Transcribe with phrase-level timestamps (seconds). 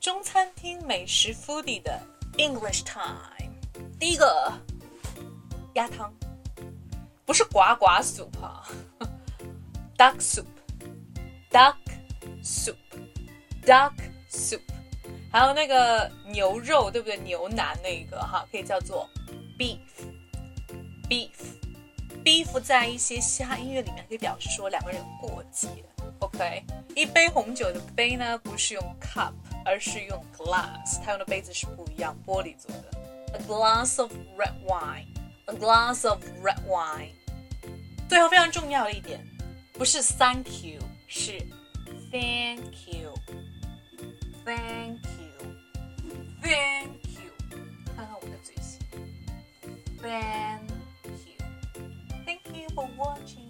[0.00, 2.00] 中餐厅美食 foodie 的
[2.38, 3.50] English time。
[3.98, 4.50] 第一个
[5.74, 6.10] 鸭汤，
[7.26, 8.66] 不是呱呱 soup 啊
[9.98, 11.76] ，duck soup，duck
[12.42, 13.92] soup，duck
[14.30, 14.62] soup。
[15.30, 17.18] 还有那个牛肉，对不对？
[17.18, 19.06] 牛腩那个哈，可以叫做
[19.58, 25.68] beef，beef，beef 在一些嘻哈音乐里面可以表示说两个人过节。
[26.20, 26.64] OK，
[26.96, 29.34] 一杯红酒的杯呢，不是用 cup，
[29.69, 32.91] 而是用 glass，它用的杯子是不一样，玻璃做的。
[33.33, 37.11] A glass of red wine，a glass of red wine。
[38.07, 39.25] 最后非常重要的一点，
[39.73, 41.39] 不是 thank you，是
[42.11, 44.53] thank you，thank
[46.43, 47.31] you，thank you。
[47.95, 48.79] 看看我的嘴型，
[50.01, 50.69] thank
[51.27, 53.48] you，thank you for watching。